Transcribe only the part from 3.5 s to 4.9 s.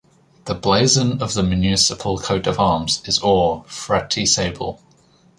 fretty Sable.